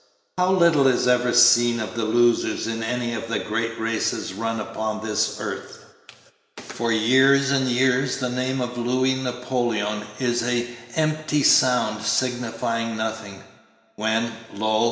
[0.39, 4.59] How little is ever seen of the losers in any of the great races run
[4.59, 5.85] upon this earth?
[6.57, 13.43] For years and years the name of Louis Napoleon is an empty sound, signifying nothing;
[13.95, 14.79] when, lo!